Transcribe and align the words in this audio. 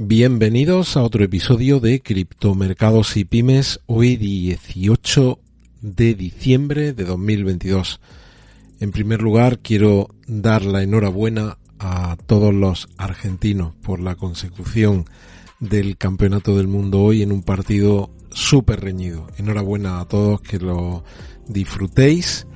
Bienvenidos 0.00 0.96
a 0.96 1.02
otro 1.02 1.24
episodio 1.24 1.80
de 1.80 2.00
Criptomercados 2.00 3.16
y 3.16 3.24
Pymes, 3.24 3.80
hoy 3.86 4.14
18 4.16 5.40
de 5.80 6.14
diciembre 6.14 6.92
de 6.92 7.02
2022. 7.02 8.00
En 8.78 8.92
primer 8.92 9.20
lugar, 9.22 9.58
quiero 9.58 10.14
dar 10.28 10.64
la 10.64 10.84
enhorabuena 10.84 11.58
a 11.80 12.16
todos 12.26 12.54
los 12.54 12.88
argentinos 12.96 13.74
por 13.82 13.98
la 13.98 14.14
consecución 14.14 15.04
del 15.58 15.96
Campeonato 15.96 16.56
del 16.56 16.68
Mundo 16.68 17.00
hoy 17.00 17.22
en 17.22 17.32
un 17.32 17.42
partido 17.42 18.08
súper 18.30 18.80
reñido. 18.80 19.26
Enhorabuena 19.36 19.98
a 19.98 20.04
todos 20.04 20.40
que 20.40 20.60
lo 20.60 21.02
disfrutéis. 21.48 22.46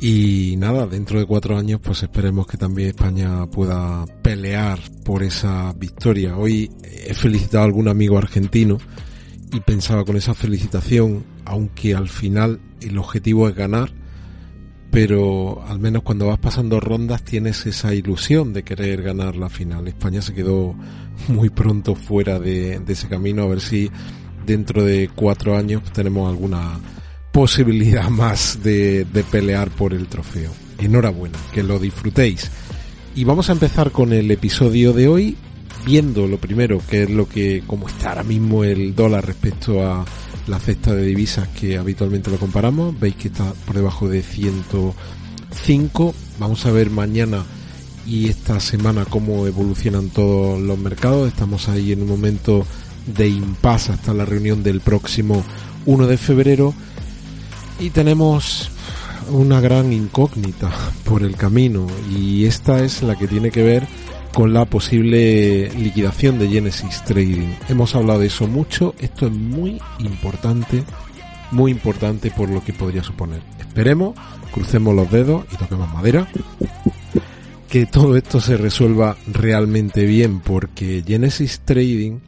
Y 0.00 0.54
nada, 0.58 0.86
dentro 0.86 1.18
de 1.18 1.26
cuatro 1.26 1.58
años 1.58 1.80
pues 1.82 2.04
esperemos 2.04 2.46
que 2.46 2.56
también 2.56 2.90
España 2.90 3.46
pueda 3.46 4.04
pelear 4.22 4.78
por 5.04 5.24
esa 5.24 5.72
victoria. 5.72 6.36
Hoy 6.36 6.70
he 6.82 7.14
felicitado 7.14 7.64
a 7.64 7.66
algún 7.66 7.88
amigo 7.88 8.16
argentino 8.16 8.78
y 9.52 9.60
pensaba 9.60 10.04
con 10.04 10.16
esa 10.16 10.34
felicitación, 10.34 11.24
aunque 11.44 11.96
al 11.96 12.08
final 12.08 12.60
el 12.80 12.96
objetivo 12.96 13.48
es 13.48 13.56
ganar, 13.56 13.90
pero 14.92 15.64
al 15.66 15.80
menos 15.80 16.02
cuando 16.02 16.26
vas 16.26 16.38
pasando 16.38 16.78
rondas 16.78 17.24
tienes 17.24 17.66
esa 17.66 17.92
ilusión 17.92 18.52
de 18.52 18.62
querer 18.62 19.02
ganar 19.02 19.34
la 19.34 19.48
final. 19.48 19.88
España 19.88 20.22
se 20.22 20.32
quedó 20.32 20.76
muy 21.28 21.50
pronto 21.50 21.96
fuera 21.96 22.38
de, 22.38 22.80
ese 22.86 23.08
camino, 23.08 23.42
a 23.42 23.48
ver 23.48 23.60
si 23.60 23.90
dentro 24.46 24.84
de 24.84 25.10
cuatro 25.12 25.56
años 25.56 25.82
tenemos 25.92 26.28
alguna 26.28 26.78
posibilidad 27.38 28.08
más 28.10 28.64
de, 28.64 29.06
pelear 29.30 29.70
por 29.70 29.94
el 29.94 30.08
trofeo. 30.08 30.50
Enhorabuena, 30.76 31.38
que 31.52 31.62
lo 31.62 31.78
disfrutéis. 31.78 32.50
Y 33.14 33.22
vamos 33.22 33.48
a 33.48 33.52
empezar 33.52 33.92
con 33.92 34.12
el 34.12 34.28
episodio 34.32 34.92
de 34.92 35.06
hoy, 35.06 35.36
viendo 35.86 36.26
lo 36.26 36.38
primero, 36.38 36.82
que 36.90 37.04
es 37.04 37.10
lo 37.10 37.28
que, 37.28 37.62
cómo 37.64 37.86
está 37.86 38.08
ahora 38.08 38.24
mismo 38.24 38.64
el 38.64 38.92
dólar 38.96 39.24
respecto 39.24 39.86
a 39.86 40.04
la 40.48 40.58
cesta 40.58 40.92
de 40.92 41.04
divisas 41.04 41.46
que 41.46 41.78
habitualmente 41.78 42.28
lo 42.28 42.38
comparamos. 42.38 42.98
Veis 42.98 43.14
que 43.14 43.28
está 43.28 43.52
por 43.66 43.76
debajo 43.76 44.08
de 44.08 44.20
105. 44.22 46.14
Vamos 46.40 46.66
a 46.66 46.72
ver 46.72 46.90
mañana 46.90 47.44
y 48.04 48.28
esta 48.28 48.58
semana 48.58 49.04
cómo 49.04 49.46
evolucionan 49.46 50.08
todos 50.08 50.60
los 50.60 50.76
mercados. 50.76 51.28
Estamos 51.28 51.68
ahí 51.68 51.92
en 51.92 52.02
un 52.02 52.08
momento 52.08 52.66
de 53.16 53.28
impasse 53.28 53.92
hasta 53.92 54.12
la 54.12 54.24
reunión 54.24 54.64
del 54.64 54.80
próximo 54.80 55.44
1 55.86 56.06
de 56.08 56.16
febrero 56.18 56.74
y 57.78 57.90
tenemos 57.90 58.70
una 59.30 59.60
gran 59.60 59.92
incógnita 59.92 60.70
por 61.04 61.22
el 61.22 61.36
camino 61.36 61.86
y 62.10 62.44
esta 62.44 62.84
es 62.84 63.02
la 63.02 63.16
que 63.16 63.28
tiene 63.28 63.50
que 63.50 63.62
ver 63.62 63.86
con 64.32 64.52
la 64.52 64.64
posible 64.64 65.70
liquidación 65.70 66.38
de 66.38 66.48
Genesis 66.48 67.02
Trading. 67.04 67.54
Hemos 67.68 67.94
hablado 67.94 68.20
de 68.20 68.26
eso 68.26 68.46
mucho, 68.46 68.94
esto 68.98 69.26
es 69.26 69.32
muy 69.32 69.80
importante, 69.98 70.84
muy 71.50 71.70
importante 71.70 72.30
por 72.30 72.48
lo 72.48 72.62
que 72.62 72.72
podría 72.72 73.02
suponer. 73.02 73.42
Esperemos, 73.58 74.14
crucemos 74.52 74.94
los 74.94 75.10
dedos 75.10 75.44
y 75.52 75.56
toquemos 75.56 75.92
madera, 75.92 76.28
que 77.68 77.86
todo 77.86 78.16
esto 78.16 78.40
se 78.40 78.56
resuelva 78.56 79.16
realmente 79.26 80.04
bien 80.04 80.40
porque 80.40 81.04
Genesis 81.06 81.60
Trading 81.64 82.20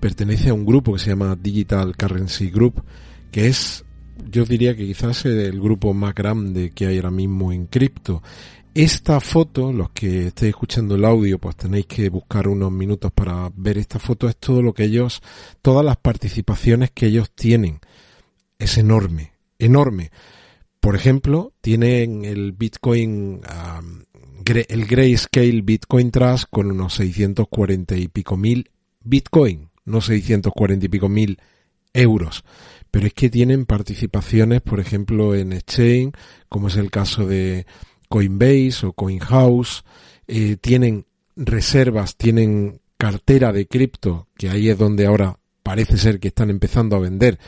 pertenece 0.00 0.50
a 0.50 0.54
un 0.54 0.64
grupo 0.64 0.92
que 0.92 0.98
se 0.98 1.10
llama 1.10 1.36
Digital 1.40 1.96
Currency 1.96 2.50
Group, 2.50 2.82
que 3.30 3.48
es, 3.48 3.84
yo 4.30 4.44
diría 4.44 4.76
que 4.76 4.86
quizás 4.86 5.24
el 5.26 5.60
grupo 5.60 5.94
más 5.94 6.14
grande 6.14 6.70
que 6.70 6.86
hay 6.86 6.96
ahora 6.96 7.10
mismo 7.10 7.52
en 7.52 7.66
cripto. 7.66 8.22
Esta 8.74 9.20
foto, 9.20 9.72
los 9.72 9.90
que 9.90 10.28
estéis 10.28 10.50
escuchando 10.50 10.94
el 10.94 11.04
audio, 11.04 11.38
pues 11.38 11.56
tenéis 11.56 11.86
que 11.86 12.08
buscar 12.10 12.48
unos 12.48 12.70
minutos 12.70 13.10
para 13.12 13.50
ver 13.54 13.78
esta 13.78 13.98
foto, 13.98 14.28
es 14.28 14.36
todo 14.36 14.62
lo 14.62 14.72
que 14.72 14.84
ellos, 14.84 15.20
todas 15.62 15.84
las 15.84 15.96
participaciones 15.96 16.90
que 16.92 17.06
ellos 17.06 17.30
tienen. 17.34 17.80
Es 18.58 18.78
enorme, 18.78 19.32
enorme. 19.58 20.10
Por 20.80 20.94
ejemplo, 20.94 21.52
tienen 21.60 22.24
el 22.24 22.52
Bitcoin, 22.52 23.40
el 24.44 24.86
Grayscale 24.86 25.62
Bitcoin 25.62 26.10
Trust 26.10 26.44
con 26.50 26.70
unos 26.70 26.94
640 26.94 27.96
y 27.96 28.08
pico 28.08 28.36
mil 28.36 28.70
Bitcoin 29.02 29.68
no 29.88 30.00
640 30.00 30.86
y 30.86 30.88
pico 30.88 31.08
mil 31.08 31.40
euros. 32.00 32.44
Pero 32.90 33.06
es 33.06 33.14
que 33.14 33.28
tienen 33.28 33.66
participaciones, 33.66 34.62
por 34.62 34.80
ejemplo, 34.80 35.34
en 35.34 35.52
exchange, 35.52 36.12
como 36.48 36.68
es 36.68 36.76
el 36.76 36.90
caso 36.90 37.26
de 37.26 37.66
Coinbase 38.08 38.86
o 38.86 38.92
CoinHouse, 38.92 39.84
eh, 40.26 40.56
tienen 40.60 41.06
reservas, 41.36 42.16
tienen 42.16 42.80
cartera 42.96 43.52
de 43.52 43.66
cripto, 43.66 44.28
que 44.36 44.48
ahí 44.48 44.68
es 44.68 44.78
donde 44.78 45.06
ahora 45.06 45.38
parece 45.62 45.98
ser 45.98 46.18
que 46.18 46.28
están 46.28 46.50
empezando 46.50 46.96
a 46.96 47.00
vender 47.00 47.38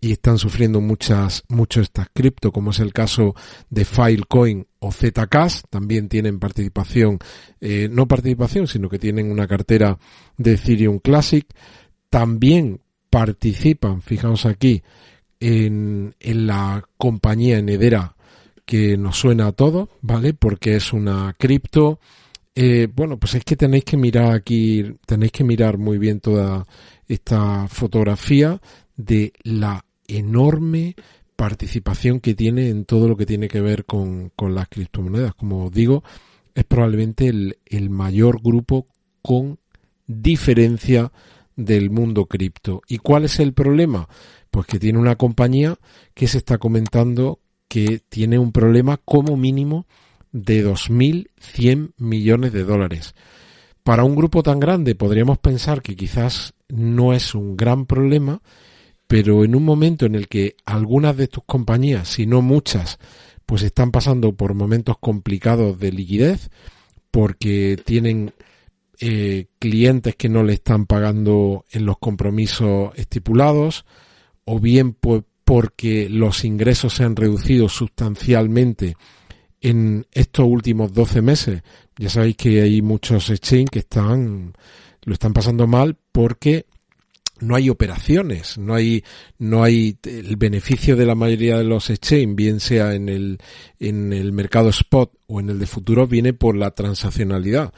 y 0.00 0.12
están 0.12 0.38
sufriendo 0.38 0.80
muchas, 0.80 1.44
mucho 1.48 1.80
estas 1.80 2.08
cripto, 2.12 2.52
como 2.52 2.70
es 2.70 2.80
el 2.80 2.92
caso 2.92 3.34
de 3.68 3.84
Filecoin 3.84 4.66
o 4.78 4.92
Zcash, 4.92 5.62
también 5.68 6.08
tienen 6.08 6.38
participación, 6.38 7.18
eh, 7.60 7.88
no 7.90 8.08
participación, 8.08 8.66
sino 8.66 8.88
que 8.88 8.98
tienen 8.98 9.30
una 9.30 9.46
cartera 9.46 9.98
de 10.38 10.54
Ethereum 10.54 11.00
Classic, 11.00 11.46
también 12.08 12.80
participan, 13.10 14.00
fijaos 14.00 14.46
aquí, 14.46 14.82
en, 15.40 16.14
en 16.20 16.46
la 16.46 16.84
compañía 16.96 17.58
Enedera 17.58 18.14
que 18.64 18.96
nos 18.96 19.16
suena 19.18 19.48
a 19.48 19.52
todos, 19.52 19.88
¿vale? 20.00 20.32
Porque 20.32 20.76
es 20.76 20.92
una 20.92 21.34
cripto. 21.36 21.98
Eh, 22.54 22.88
bueno, 22.94 23.18
pues 23.18 23.34
es 23.34 23.44
que 23.44 23.56
tenéis 23.56 23.84
que 23.84 23.96
mirar 23.96 24.32
aquí, 24.32 24.96
tenéis 25.06 25.32
que 25.32 25.42
mirar 25.42 25.76
muy 25.76 25.98
bien 25.98 26.20
toda 26.20 26.66
esta 27.08 27.66
fotografía 27.66 28.60
de 28.96 29.32
la 29.42 29.84
enorme 30.06 30.94
participación 31.34 32.20
que 32.20 32.34
tiene 32.34 32.68
en 32.68 32.84
todo 32.84 33.08
lo 33.08 33.16
que 33.16 33.26
tiene 33.26 33.48
que 33.48 33.60
ver 33.60 33.86
con, 33.86 34.30
con 34.36 34.54
las 34.54 34.68
criptomonedas. 34.68 35.34
Como 35.34 35.64
os 35.64 35.72
digo, 35.72 36.04
es 36.54 36.64
probablemente 36.64 37.26
el, 37.26 37.58
el 37.66 37.90
mayor 37.90 38.40
grupo 38.40 38.86
con 39.22 39.58
diferencia 40.06 41.10
del 41.64 41.90
mundo 41.90 42.26
cripto. 42.26 42.82
¿Y 42.88 42.98
cuál 42.98 43.24
es 43.24 43.40
el 43.40 43.52
problema? 43.52 44.08
Pues 44.50 44.66
que 44.66 44.78
tiene 44.78 44.98
una 44.98 45.16
compañía 45.16 45.76
que 46.14 46.26
se 46.26 46.38
está 46.38 46.58
comentando 46.58 47.40
que 47.68 48.00
tiene 48.08 48.38
un 48.38 48.50
problema 48.50 48.96
como 48.96 49.36
mínimo 49.36 49.86
de 50.32 50.64
2.100 50.66 51.92
millones 51.98 52.52
de 52.52 52.64
dólares. 52.64 53.14
Para 53.84 54.04
un 54.04 54.16
grupo 54.16 54.42
tan 54.42 54.60
grande 54.60 54.94
podríamos 54.94 55.38
pensar 55.38 55.82
que 55.82 55.96
quizás 55.96 56.54
no 56.68 57.12
es 57.12 57.34
un 57.34 57.56
gran 57.56 57.86
problema, 57.86 58.42
pero 59.06 59.44
en 59.44 59.54
un 59.54 59.64
momento 59.64 60.06
en 60.06 60.14
el 60.14 60.28
que 60.28 60.56
algunas 60.64 61.16
de 61.16 61.28
tus 61.28 61.44
compañías, 61.44 62.08
si 62.08 62.26
no 62.26 62.42
muchas, 62.42 62.98
pues 63.46 63.62
están 63.62 63.90
pasando 63.90 64.32
por 64.34 64.54
momentos 64.54 64.96
complicados 64.98 65.78
de 65.78 65.92
liquidez, 65.92 66.50
porque 67.10 67.76
tienen 67.84 68.32
eh, 69.02 69.46
clientes 69.58 70.14
que 70.14 70.28
no 70.28 70.42
le 70.42 70.52
están 70.52 70.84
pagando 70.84 71.64
en 71.70 71.86
los 71.86 71.98
compromisos 71.98 72.92
estipulados, 72.96 73.86
o 74.44 74.60
bien 74.60 74.94
porque 75.44 76.08
los 76.10 76.44
ingresos 76.44 76.94
se 76.94 77.04
han 77.04 77.16
reducido 77.16 77.70
sustancialmente 77.70 78.96
en 79.62 80.06
estos 80.12 80.46
últimos 80.46 80.92
12 80.92 81.22
meses. 81.22 81.62
Ya 81.96 82.10
sabéis 82.10 82.36
que 82.36 82.60
hay 82.60 82.82
muchos 82.82 83.30
exchange 83.30 83.70
que 83.70 83.78
están, 83.80 84.52
lo 85.04 85.14
están 85.14 85.32
pasando 85.32 85.66
mal 85.66 85.96
porque 86.12 86.66
no 87.40 87.56
hay 87.56 87.70
operaciones, 87.70 88.58
no 88.58 88.74
hay, 88.74 89.02
no 89.38 89.62
hay 89.62 89.96
el 90.04 90.36
beneficio 90.36 90.94
de 90.94 91.06
la 91.06 91.14
mayoría 91.14 91.56
de 91.56 91.64
los 91.64 91.88
exchange, 91.88 92.34
bien 92.34 92.60
sea 92.60 92.94
en 92.94 93.08
el, 93.08 93.38
en 93.78 94.12
el 94.12 94.32
mercado 94.32 94.68
spot 94.68 95.12
o 95.26 95.40
en 95.40 95.48
el 95.48 95.58
de 95.58 95.66
futuro, 95.66 96.06
viene 96.06 96.34
por 96.34 96.54
la 96.54 96.72
transaccionalidad 96.72 97.72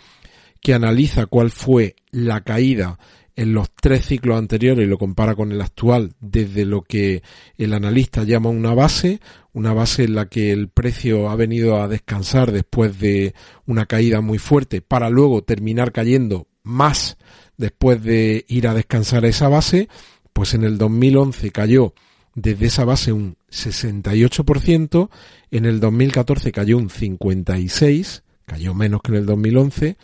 que 0.65 0.73
analiza 0.73 1.27
cuál 1.27 1.51
fue 1.51 1.95
la 2.11 2.41
caída 2.41 2.99
en 3.37 3.53
los 3.53 3.69
tres 3.71 4.07
ciclos 4.07 4.39
anteriores 4.39 4.87
y 4.87 4.89
lo 4.89 4.97
compara 4.97 5.35
con 5.35 5.53
el 5.53 5.61
actual 5.61 6.15
desde 6.21 6.65
lo 6.65 6.81
que 6.81 7.23
el 7.59 7.75
analista 7.75 8.25
llama 8.25 8.49
una 8.49 8.73
base, 8.73 9.21
una 9.53 9.75
base 9.75 10.05
en 10.05 10.15
la 10.15 10.31
que 10.31 10.53
el 10.53 10.71
precio 10.71 11.29
ha 11.29 11.37
venido 11.37 11.83
a 11.83 11.87
descansar 11.87 12.51
después 12.51 12.99
de 12.99 13.35
una 13.67 13.85
caída 13.85 14.23
muy 14.23 14.39
fuerte 14.39 14.81
para 14.81 15.11
luego 15.11 15.45
terminar 15.45 15.93
cayendo 15.93 16.47
más 16.63 17.19
después 17.59 18.03
de 18.03 18.47
ir 18.49 18.67
a 18.67 18.73
descansar 18.73 19.27
a 19.27 19.29
esa 19.29 19.51
base, 19.51 19.91
pues 20.33 20.55
en 20.55 20.65
el 20.65 20.79
2011 20.79 21.51
cayó 21.51 21.93
desde 22.35 22.67
esa 22.69 22.87
base 22.87 23.13
un 23.13 23.37
68%, 23.51 25.11
en 25.51 25.67
el 25.67 25.79
2014 25.79 26.53
cayó 26.53 26.79
un 26.79 26.89
56%, 26.89 28.23
cayó 28.47 28.73
menos 28.73 29.03
que 29.03 29.13
en 29.13 29.19
el 29.19 29.27
2011, 29.27 29.99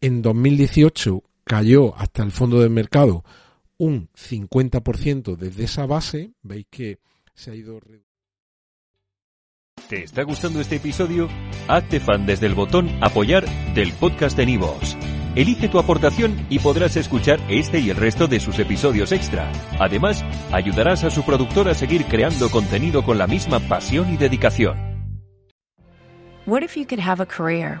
en 0.00 0.22
2018 0.22 1.22
cayó 1.44 1.96
hasta 1.96 2.22
el 2.22 2.30
fondo 2.30 2.60
del 2.60 2.70
mercado 2.70 3.24
un 3.76 4.10
50% 4.10 5.36
desde 5.36 5.64
esa 5.64 5.86
base, 5.86 6.32
veis 6.42 6.66
que 6.70 6.98
se 7.34 7.50
ha 7.50 7.54
ido... 7.54 7.80
¿Te 9.88 10.04
está 10.04 10.22
gustando 10.22 10.60
este 10.60 10.76
episodio? 10.76 11.28
Hazte 11.66 11.98
fan 11.98 12.26
desde 12.26 12.46
el 12.46 12.54
botón 12.54 12.90
apoyar 13.02 13.48
del 13.74 13.92
podcast 13.94 14.36
de 14.36 14.44
Nivos. 14.44 14.96
Elige 15.34 15.68
tu 15.68 15.78
aportación 15.78 16.46
y 16.50 16.58
podrás 16.58 16.96
escuchar 16.96 17.40
este 17.48 17.78
y 17.80 17.88
el 17.88 17.96
resto 17.96 18.26
de 18.26 18.40
sus 18.40 18.58
episodios 18.58 19.12
extra. 19.12 19.50
Además, 19.78 20.22
ayudarás 20.52 21.04
a 21.04 21.10
su 21.10 21.24
productor 21.24 21.68
a 21.68 21.74
seguir 21.74 22.04
creando 22.04 22.50
contenido 22.50 23.02
con 23.02 23.16
la 23.16 23.26
misma 23.26 23.60
pasión 23.60 24.12
y 24.12 24.18
dedicación. 24.18 24.76
What 26.46 26.62
if 26.62 26.76
you 26.76 26.84
could 26.84 27.00
have 27.00 27.22
a 27.22 27.26
career 27.26 27.80